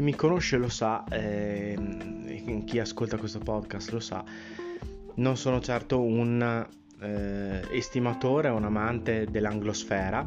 [0.00, 1.76] Chi mi conosce lo sa, eh,
[2.64, 4.24] chi ascolta questo podcast lo sa,
[5.16, 6.66] non sono certo un
[7.02, 10.26] eh, estimatore, un amante dell'anglosfera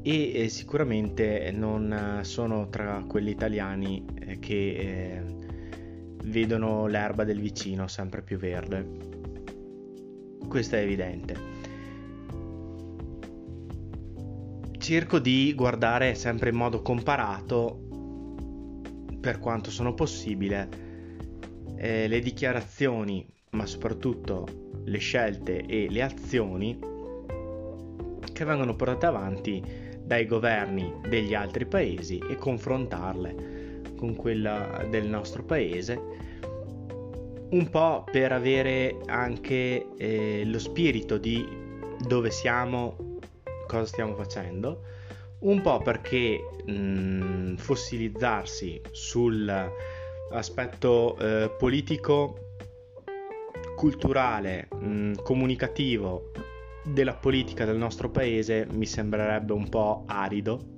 [0.00, 5.22] e eh, sicuramente non sono tra quelli italiani eh, che eh,
[6.24, 8.88] vedono l'erba del vicino sempre più verde.
[10.48, 11.36] Questo è evidente.
[14.78, 17.81] Cerco di guardare sempre in modo comparato
[19.22, 20.68] per quanto sono possibile,
[21.76, 24.46] eh, le dichiarazioni, ma soprattutto
[24.84, 26.78] le scelte e le azioni
[28.32, 29.62] che vengono portate avanti
[30.02, 36.00] dai governi degli altri paesi e confrontarle con quella del nostro paese,
[37.50, 41.46] un po' per avere anche eh, lo spirito di
[42.08, 43.20] dove siamo,
[43.68, 44.82] cosa stiamo facendo,
[45.42, 52.54] un po' perché mh, mm, fossilizzarsi sull'aspetto eh, politico,
[53.76, 56.30] culturale, mh, mm, comunicativo
[56.84, 60.70] della politica del nostro paese mi sembrerebbe un po' arido.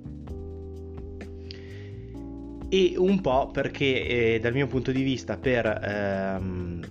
[2.67, 6.83] E un po' perché eh, dal mio punto di vista per, ehm,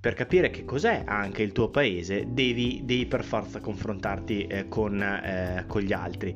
[0.00, 5.02] per, capire che cos'è anche il tuo paese devi, devi per forza confrontarti eh, con,
[5.02, 6.34] eh, con gli altri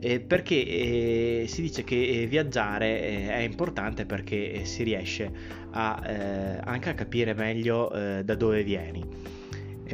[0.00, 5.30] eh, perché eh, si dice che eh, viaggiare eh, è importante perché eh, si riesce
[5.72, 6.02] a,
[6.64, 7.88] anche a capire meglio
[8.24, 9.06] da dove vieni,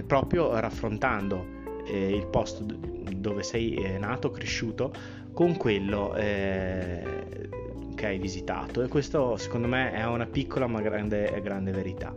[0.07, 1.45] proprio raffrontando
[1.87, 4.91] il posto dove sei nato, cresciuto,
[5.35, 8.83] con quello che hai visitato.
[8.83, 12.15] E questo secondo me è una piccola ma grande, grande verità.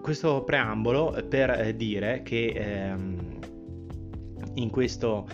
[0.00, 3.21] Questo preambolo per dire che ehm,
[4.54, 5.28] in, questo,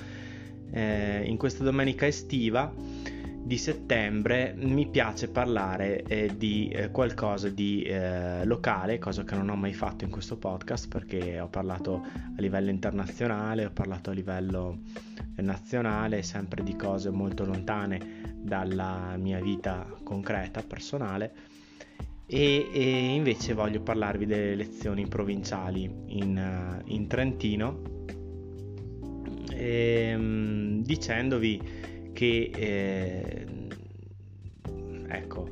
[0.71, 2.73] eh, in questa domenica estiva
[3.49, 9.49] di settembre mi piace parlare eh, di eh, qualcosa di eh, locale, cosa che non
[9.49, 14.13] ho mai fatto in questo podcast perché ho parlato a livello internazionale, ho parlato a
[14.13, 14.81] livello
[15.37, 21.33] nazionale, sempre di cose molto lontane dalla mia vita concreta, personale.
[22.27, 27.97] E, e invece voglio parlarvi delle elezioni provinciali in, in Trentino
[29.69, 31.61] ehm, dicendovi
[32.13, 33.47] che eh,
[35.09, 35.49] ecco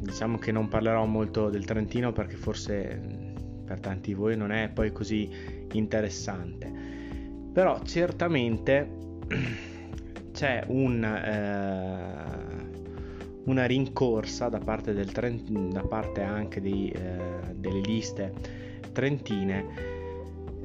[0.00, 3.28] diciamo che non parlerò molto del Trentino perché forse
[3.64, 5.28] per tanti di voi non è poi così
[5.72, 6.72] interessante.
[7.52, 8.88] Però certamente
[10.32, 12.64] c'è un, eh,
[13.44, 18.32] una rincorsa da parte, del Trent- da parte anche di, eh, delle liste
[18.92, 19.89] trentine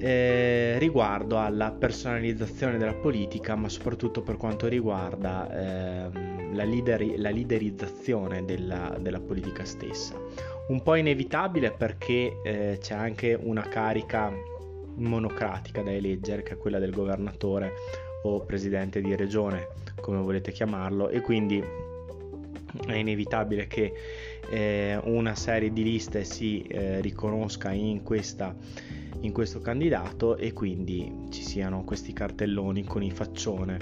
[0.06, 7.32] eh, riguardo alla personalizzazione della politica, ma soprattutto per quanto riguarda ehm, la, leader- la,
[7.32, 10.14] liderizzazione della, della, politica stessa.
[10.68, 14.32] Un po' inevitabile perché eh, c'è anche una carica
[14.98, 17.72] monocratica da eleggere, che è quella del governatore
[18.22, 19.70] o presidente di regione,
[20.02, 21.64] come volete chiamarlo, e quindi
[22.86, 23.92] è inevitabile che
[24.52, 28.56] eh, una serie di liste si eh, riconosca in questa
[29.26, 33.80] in questo candidato e quindi ci siano questi cartelloni con il faccione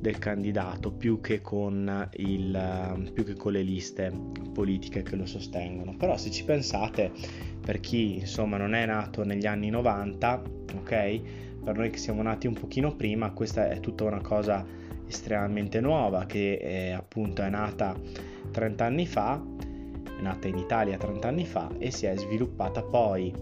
[0.00, 4.12] del candidato più che con, il, più che con le liste
[4.52, 5.96] politiche che lo sostengono.
[5.96, 7.12] Però se ci pensate,
[7.60, 10.42] per chi insomma non è nato negli anni 90,
[10.76, 11.20] ok?
[11.64, 14.64] Per noi che siamo nati un pochino prima, questa è tutta una cosa
[15.06, 17.98] estremamente nuova che è, appunto è nata
[18.52, 19.42] 30 anni fa,
[20.16, 23.32] è nata in Italia 30 anni fa e si è sviluppata poi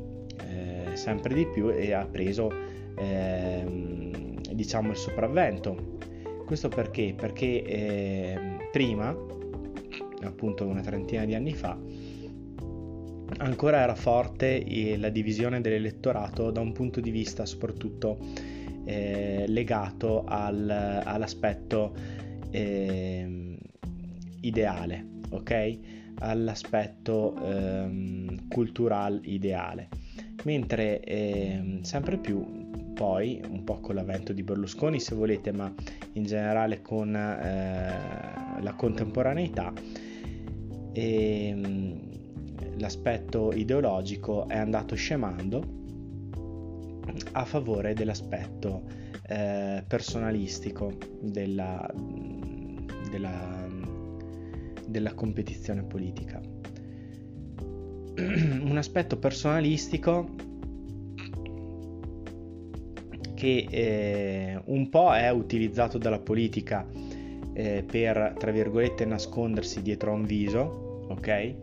[0.96, 2.50] sempre di più e ha preso
[2.96, 5.94] ehm, diciamo il sopravvento.
[6.44, 7.14] Questo perché?
[7.16, 8.38] Perché eh,
[8.70, 9.14] prima,
[10.22, 11.76] appunto una trentina di anni fa,
[13.38, 14.64] ancora era forte
[14.96, 18.18] la divisione dell'elettorato da un punto di vista soprattutto
[18.84, 21.92] eh, legato al, all'aspetto
[22.50, 23.58] eh,
[24.40, 25.78] ideale, ok?
[26.18, 29.88] All'aspetto eh, culturale ideale
[30.46, 32.64] mentre eh, sempre più
[32.94, 35.72] poi, un po' con l'avvento di Berlusconi se volete, ma
[36.12, 39.72] in generale con eh, la contemporaneità,
[40.92, 45.74] e, ehm, l'aspetto ideologico è andato scemando
[47.32, 48.84] a favore dell'aspetto
[49.26, 51.90] eh, personalistico della,
[53.10, 53.68] della,
[54.86, 56.40] della competizione politica.
[58.18, 60.28] Un aspetto personalistico
[63.34, 66.86] che eh, un po' è utilizzato dalla politica
[67.52, 71.54] eh, per, tra virgolette, nascondersi dietro a un viso, ok?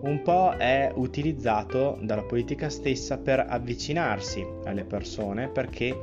[0.00, 5.96] Un po' è utilizzato dalla politica stessa per avvicinarsi alle persone perché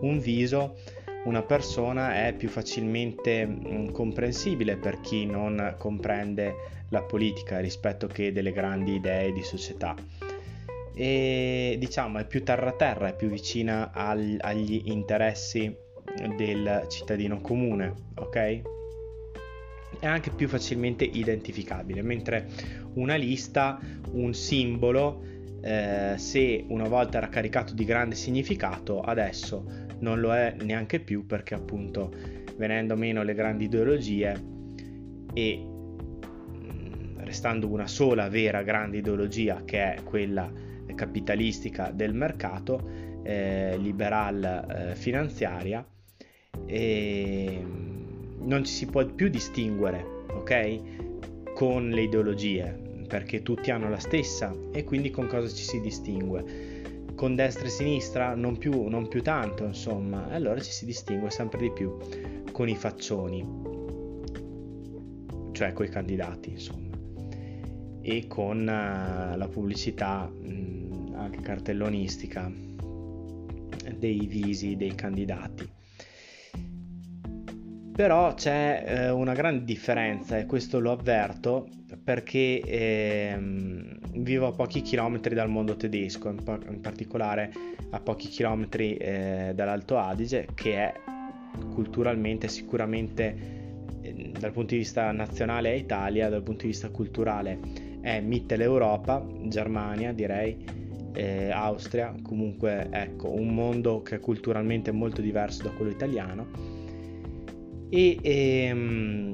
[0.00, 0.76] un viso,
[1.24, 6.54] una persona è più facilmente mm, comprensibile per chi non comprende
[6.88, 9.94] la politica rispetto che delle grandi idee di società
[10.94, 15.74] e diciamo è più terra terra, è più vicina al, agli interessi
[16.36, 18.60] del cittadino comune, ok?
[19.98, 22.48] È anche più facilmente identificabile, mentre
[22.94, 23.80] una lista,
[24.12, 25.22] un simbolo,
[25.62, 29.64] eh, se una volta era caricato di grande significato, adesso
[30.00, 32.12] non lo è neanche più perché appunto
[32.56, 34.44] venendo meno le grandi ideologie
[35.32, 40.50] e mm, restando una sola vera grande ideologia che è quella
[40.94, 45.86] capitalistica del mercato, eh, liberal eh, finanziaria
[46.66, 51.52] e mm, non ci si può più distinguere, ok?
[51.54, 57.10] Con le ideologie, perché tutti hanno la stessa e quindi con cosa ci si distingue?
[57.14, 61.60] Con destra e sinistra non più, non più tanto, insomma, allora ci si distingue sempre
[61.60, 61.94] di più
[62.52, 63.46] con i faccioni,
[65.52, 66.88] cioè con i candidati, insomma
[68.00, 72.50] e con uh, la pubblicità mh, anche cartellonistica
[73.94, 75.68] dei visi dei candidati.
[77.92, 81.68] Però c'è eh, una grande differenza e questo lo avverto
[82.04, 83.38] perché eh,
[84.14, 87.52] vivo a pochi chilometri dal mondo tedesco, in, pa- in particolare
[87.90, 90.92] a pochi chilometri eh, dall'Alto Adige, che è
[91.74, 93.36] culturalmente sicuramente
[94.02, 97.58] eh, dal punto di vista nazionale è Italia, dal punto di vista culturale
[98.02, 100.56] è Mitteleuropa, Germania direi,
[101.14, 106.48] eh, Austria, comunque ecco un mondo che è culturalmente molto diverso da quello italiano.
[107.88, 109.32] E ehm,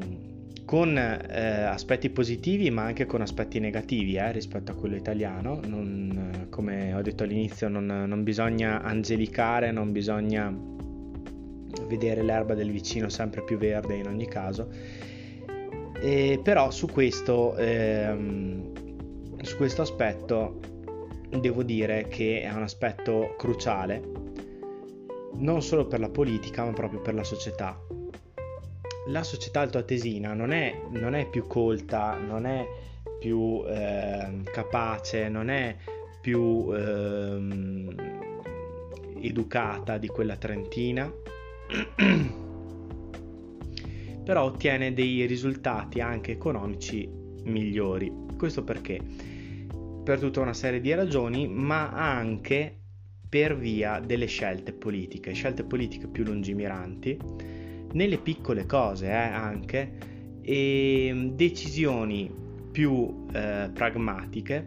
[0.69, 6.47] con eh, aspetti positivi ma anche con aspetti negativi eh, rispetto a quello italiano, non,
[6.51, 10.55] come ho detto all'inizio non, non bisogna angelicare, non bisogna
[11.87, 14.69] vedere l'erba del vicino sempre più verde in ogni caso
[16.03, 20.61] e però su questo, ehm, su questo aspetto
[21.31, 24.03] devo dire che è un aspetto cruciale,
[25.37, 27.98] non solo per la politica ma proprio per la società.
[29.09, 32.67] La società altoatesina non è, non è più colta, non è
[33.19, 35.77] più eh, capace, non è
[36.21, 37.95] più eh,
[39.21, 41.11] educata di quella trentina
[44.29, 47.09] però ottiene dei risultati anche economici
[47.45, 48.13] migliori.
[48.37, 49.01] Questo perché?
[50.05, 52.77] Per tutta una serie di ragioni, ma anche
[53.27, 57.19] per via delle scelte politiche, scelte politiche più lungimiranti,
[57.93, 59.93] nelle piccole cose eh, anche,
[60.43, 62.31] e decisioni
[62.71, 64.67] più eh, pragmatiche.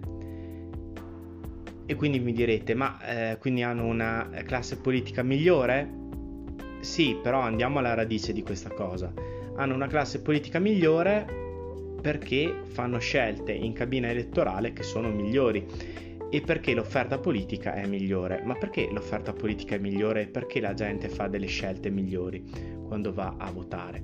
[1.85, 5.99] E quindi mi direte, ma eh, quindi hanno una classe politica migliore?
[6.79, 9.13] Sì, però andiamo alla radice di questa cosa
[9.55, 11.39] hanno una classe politica migliore
[12.01, 15.65] perché fanno scelte in cabina elettorale che sono migliori
[16.31, 18.41] e perché l'offerta politica è migliore.
[18.43, 20.27] Ma perché l'offerta politica è migliore?
[20.27, 22.43] Perché la gente fa delle scelte migliori
[22.87, 24.03] quando va a votare.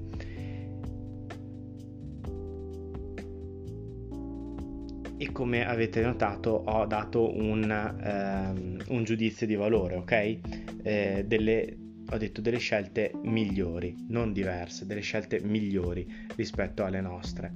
[5.19, 10.37] E come avete notato ho dato un, um, un giudizio di valore, ok?
[10.83, 11.77] Eh, delle
[12.09, 17.51] ho detto delle scelte migliori, non diverse, delle scelte migliori rispetto alle nostre.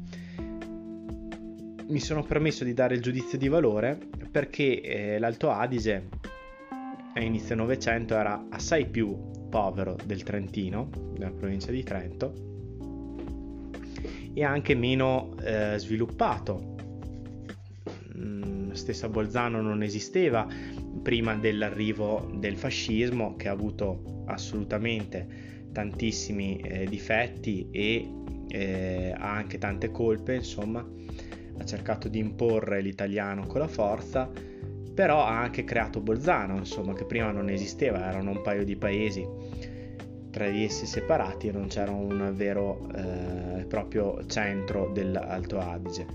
[1.91, 3.99] Mi sono permesso di dare il giudizio di valore
[4.31, 6.07] perché eh, l'Alto Adige
[7.13, 9.13] a inizio Novecento era assai più
[9.49, 12.33] povero del Trentino, della provincia di Trento,
[14.33, 16.75] e anche meno eh, sviluppato.
[18.17, 20.47] Mm, stessa Bolzano non esisteva
[21.03, 28.09] prima dell'arrivo del fascismo che ha avuto assolutamente tantissimi eh, difetti e
[28.47, 30.87] eh, ha anche tante colpe, insomma,
[31.61, 34.29] ha cercato di imporre l'italiano con la forza,
[34.93, 39.25] però ha anche creato Bolzano, insomma, che prima non esisteva, erano un paio di paesi
[40.31, 46.05] tra di essi separati e non c'era un vero eh, proprio centro dell'Alto Adige.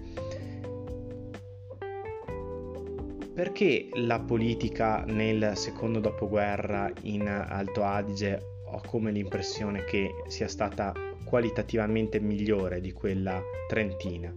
[3.35, 10.95] Perché la politica nel secondo dopoguerra in Alto Adige ho come l'impressione che sia stata
[11.23, 14.33] qualitativamente migliore di quella trentina?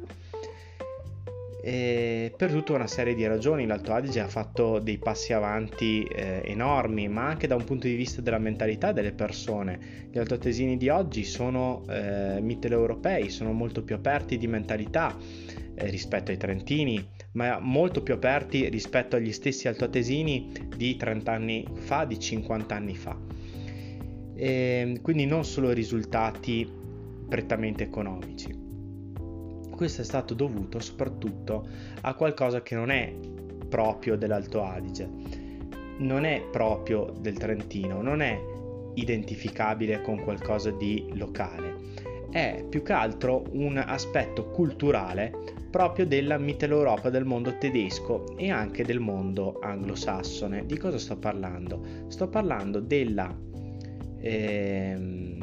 [1.61, 6.41] E per tutta una serie di ragioni l'Alto Adige ha fatto dei passi avanti eh,
[6.45, 10.07] enormi, ma anche da un punto di vista della mentalità delle persone.
[10.09, 15.17] Gli altoatesini di oggi sono eh, mitteleuropei, sono molto più aperti di mentalità
[15.75, 21.67] eh, rispetto ai trentini, ma molto più aperti rispetto agli stessi altoatesini di 30 anni
[21.73, 23.17] fa, di 50 anni fa.
[24.33, 26.77] E quindi non solo risultati
[27.27, 28.58] prettamente economici
[29.79, 31.65] questo è stato dovuto soprattutto
[32.01, 33.15] a qualcosa che non è
[33.69, 35.09] proprio dell'Alto Adige,
[35.99, 38.37] non è proprio del Trentino, non è
[38.95, 41.75] identificabile con qualcosa di locale,
[42.29, 45.31] è più che altro un aspetto culturale
[45.71, 50.65] proprio della Mitteleuropa, del mondo tedesco e anche del mondo anglosassone.
[50.65, 51.81] Di cosa sto parlando?
[52.09, 53.33] Sto parlando della,
[54.19, 55.37] eh,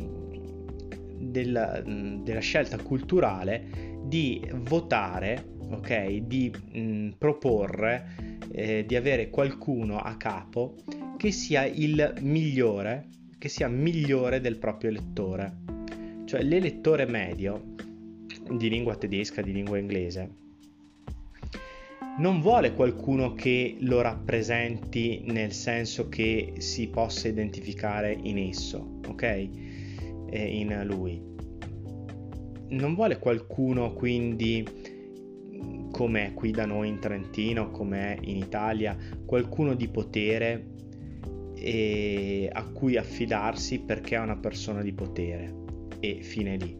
[1.20, 9.98] della, della scelta culturale di votare, ok, di mh, mm, proporre eh, di avere qualcuno
[9.98, 10.76] a capo
[11.16, 13.08] che sia il migliore,
[13.38, 15.64] che sia migliore del proprio elettore.
[16.24, 17.74] Cioè l'elettore medio
[18.50, 20.44] di lingua tedesca, di lingua inglese,
[22.18, 29.22] non vuole qualcuno che lo rappresenti nel senso che si possa identificare in esso, ok?
[29.22, 29.50] E
[30.30, 31.34] in lui
[32.68, 34.94] non vuole qualcuno quindi
[35.90, 40.74] come è qui da noi in Trentino, come in Italia, qualcuno di potere
[41.54, 45.54] e a cui affidarsi perché è una persona di potere
[46.00, 46.76] e fine lì.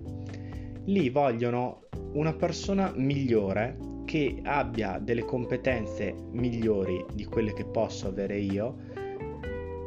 [0.85, 8.39] Lì vogliono una persona migliore che abbia delle competenze migliori di quelle che posso avere
[8.39, 8.77] io,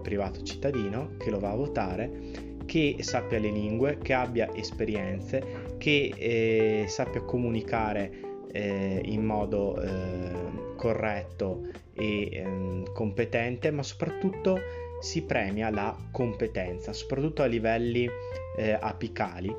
[0.02, 6.14] privato cittadino, che lo va a votare che sappia le lingue, che abbia esperienze, che
[6.16, 8.12] eh, sappia comunicare
[8.52, 14.60] eh, in modo eh, corretto e ehm, competente, ma soprattutto
[15.00, 18.08] si premia la competenza, soprattutto a livelli
[18.56, 19.52] eh, apicali.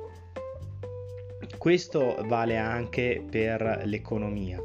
[1.58, 4.62] Questo vale anche per l'economia.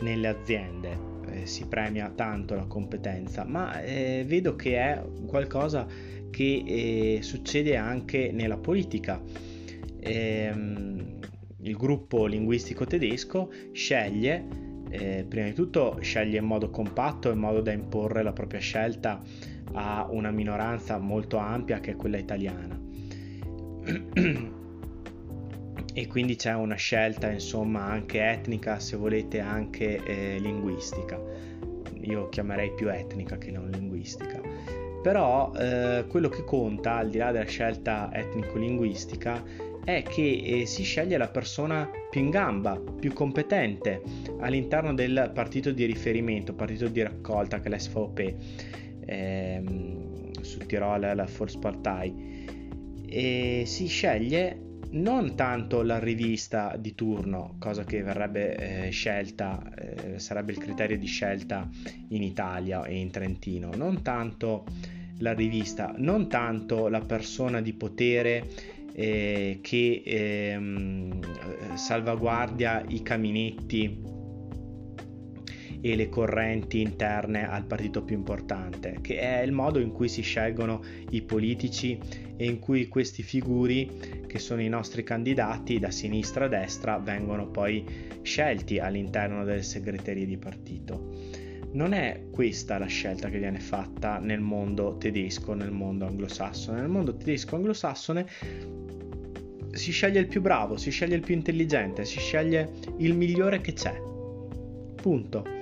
[0.00, 1.09] Nelle aziende
[1.46, 5.86] si premia tanto la competenza, ma eh, vedo che è qualcosa
[6.30, 9.20] che eh, succede anche nella politica.
[10.00, 11.18] Ehm,
[11.62, 14.46] il gruppo linguistico tedesco sceglie,
[14.88, 19.20] eh, prima di tutto sceglie in modo compatto, in modo da imporre la propria scelta
[19.72, 22.78] a una minoranza molto ampia che è quella italiana.
[25.92, 31.20] e quindi c'è una scelta insomma anche etnica, se volete anche eh, linguistica.
[32.02, 34.40] Io chiamerei più etnica che non linguistica
[35.02, 39.42] però eh, quello che conta, al di là della scelta etnico-linguistica,
[39.82, 44.02] è che eh, si sceglie la persona più in gamba, più competente
[44.40, 48.34] all'interno del partito di riferimento, partito di raccolta che è l'SVP,
[49.06, 52.48] ehm, su Tirol la Volkspartei,
[53.06, 60.18] e si sceglie non tanto la rivista di turno, cosa che verrebbe eh, scelta, eh,
[60.18, 61.68] sarebbe il criterio di scelta
[62.08, 64.64] in Italia e in Trentino, non tanto
[65.18, 68.48] la rivista, non tanto la persona di potere
[68.92, 74.19] eh, che ehm, salvaguardia i caminetti
[75.80, 80.22] e le correnti interne al partito più importante, che è il modo in cui si
[80.22, 81.98] scelgono i politici
[82.36, 87.48] e in cui questi figuri, che sono i nostri candidati da sinistra a destra, vengono
[87.48, 87.84] poi
[88.22, 91.48] scelti all'interno delle segreterie di partito.
[91.72, 96.80] Non è questa la scelta che viene fatta nel mondo tedesco, nel mondo anglosassone.
[96.80, 98.26] Nel mondo tedesco anglosassone
[99.70, 103.72] si sceglie il più bravo, si sceglie il più intelligente, si sceglie il migliore che
[103.72, 103.94] c'è.
[104.96, 105.59] Punto.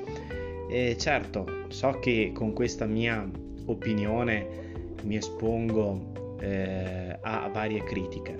[0.68, 3.28] E certo, so che con questa mia
[3.64, 8.38] opinione mi espongo eh, a varie critiche,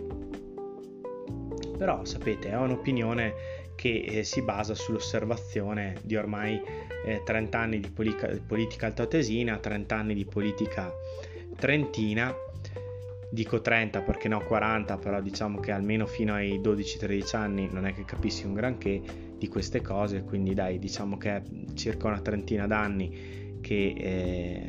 [1.79, 3.33] però sapete, è un'opinione
[3.77, 6.61] che eh, si basa sull'osservazione di ormai
[7.07, 10.93] eh, 30 anni di politica, politica altoatesina, 30 anni di politica
[11.57, 12.35] trentina,
[13.31, 17.95] dico 30 perché no 40, però diciamo che almeno fino ai 12-13 anni non è
[17.95, 19.01] che capissi un granché
[19.39, 21.43] di queste cose, quindi dai, diciamo che è
[21.75, 24.69] circa una trentina d'anni che eh,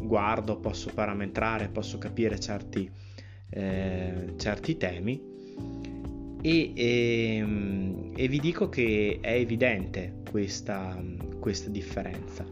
[0.00, 2.90] guardo, posso parametrare, posso capire certi,
[3.50, 5.20] eh, certi temi
[6.40, 11.02] e, e, ehm, e, vi dico che è evidente questa,
[11.38, 12.44] questa differenza.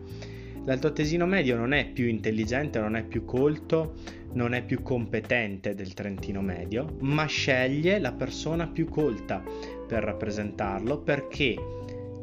[0.64, 3.94] L'altoatesino medio non è più intelligente, non è più colto,
[4.32, 9.44] non è più competente del trentino medio, ma sceglie la persona più colta
[9.86, 11.54] per rappresentarlo perché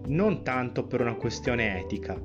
[0.07, 2.19] non tanto per una questione etica,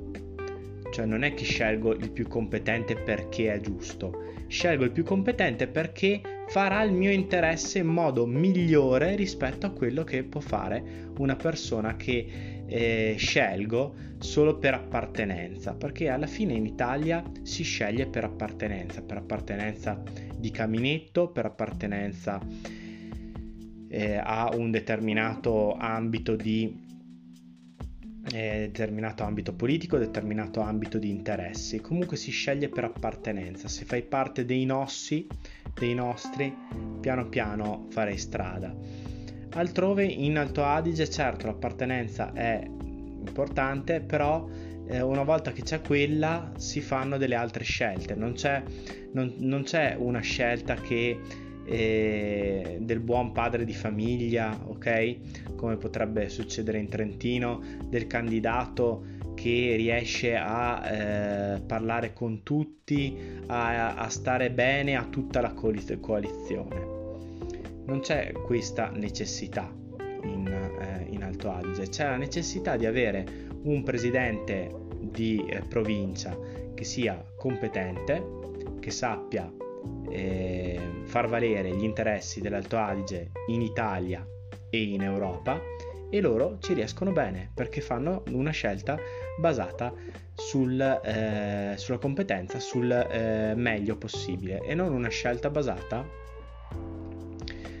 [0.91, 5.67] cioè non è che scelgo il più competente perché è giusto, scelgo il più competente
[5.67, 11.35] perché farà il mio interesse in modo migliore rispetto a quello che può fare una
[11.35, 18.25] persona che eh, scelgo solo per appartenenza, perché alla fine in Italia si sceglie per
[18.25, 20.01] appartenenza, per appartenenza
[20.35, 22.39] di caminetto, per appartenenza
[23.89, 26.87] eh, a un determinato ambito di
[28.31, 31.79] eh, determinato ambito politico, determinato ambito di interessi.
[31.79, 33.67] Comunque si sceglie per appartenenza.
[33.67, 35.27] Se fai parte dei nostri,
[35.73, 36.55] dei nostri,
[36.99, 38.75] piano piano farei strada.
[39.51, 44.47] Altrove in Alto Adige, certo, l'appartenenza è importante, però
[44.87, 48.13] eh, una volta che c'è quella si fanno delle altre scelte.
[48.13, 48.61] Non c'è,
[49.13, 51.19] non, non c'è una scelta che
[51.69, 55.55] eh, del buon padre di famiglia, ok?
[55.55, 63.15] Come potrebbe succedere in Trentino, del candidato che riesce a eh, parlare con tutti,
[63.47, 66.97] a, a, stare bene a tutta la coalizione.
[67.85, 69.71] Non c'è questa necessità
[70.23, 76.37] in, eh, in Alto Adige, c'è la necessità di avere un presidente di eh, provincia
[76.73, 78.21] che sia competente,
[78.79, 79.51] che sappia
[80.09, 84.25] eh, far valere gli interessi dell'Alto Adige in Italia
[84.69, 85.59] e in Europa
[86.09, 88.97] e loro ci riescono bene perché fanno una scelta
[89.39, 89.93] basata
[90.33, 96.05] sul, eh, sulla competenza, sul eh, meglio possibile e non una scelta basata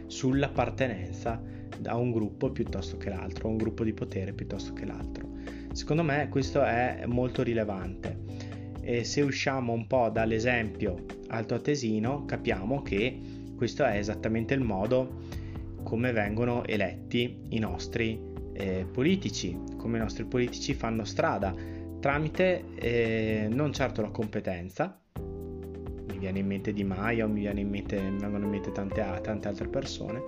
[0.05, 1.41] sull'appartenenza
[1.85, 5.27] a un gruppo piuttosto che l'altro, a un gruppo di potere piuttosto che l'altro.
[5.71, 8.19] Secondo me questo è molto rilevante
[8.81, 13.19] e se usciamo un po' dall'esempio altoatesino capiamo che
[13.55, 15.23] questo è esattamente il modo
[15.83, 18.19] come vengono eletti i nostri
[18.53, 21.53] eh, politici, come i nostri politici fanno strada
[21.99, 27.69] tramite eh, non certo la competenza, mi viene in mente Di Maio, mi, viene in
[27.69, 30.21] mente, mi vengono in mente tante, tante altre persone,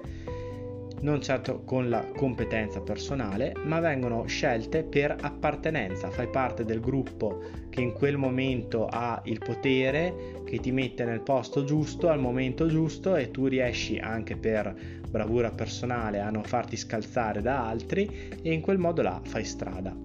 [1.01, 6.09] non certo con la competenza personale, ma vengono scelte per appartenenza.
[6.09, 11.21] Fai parte del gruppo che in quel momento ha il potere, che ti mette nel
[11.21, 14.75] posto giusto al momento giusto e tu riesci anche per
[15.09, 19.95] bravura personale a non farti scalzare da altri e in quel modo là fai strada.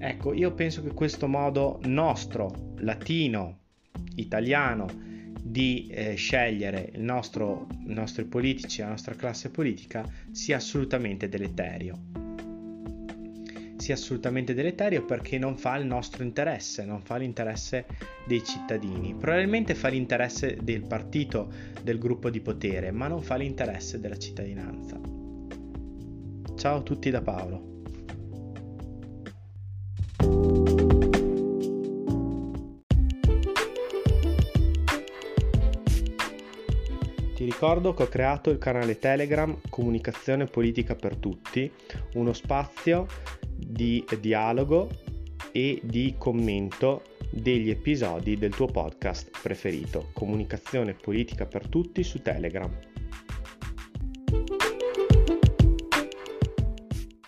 [0.00, 3.58] Ecco, io penso che questo modo nostro, latino,
[4.14, 4.86] italiano,
[5.42, 12.26] di eh, scegliere il nostro, i nostri politici, la nostra classe politica, sia assolutamente deleterio.
[13.76, 17.86] Sia assolutamente deleterio perché non fa il nostro interesse, non fa l'interesse
[18.26, 19.14] dei cittadini.
[19.14, 21.50] Probabilmente fa l'interesse del partito,
[21.82, 25.00] del gruppo di potere, ma non fa l'interesse della cittadinanza.
[26.56, 27.77] Ciao a tutti da Paolo.
[37.60, 41.68] Ricordo che ho creato il canale Telegram Comunicazione Politica per Tutti,
[42.14, 43.08] uno spazio
[43.52, 44.88] di dialogo
[45.50, 52.70] e di commento degli episodi del tuo podcast preferito, Comunicazione Politica per Tutti su Telegram.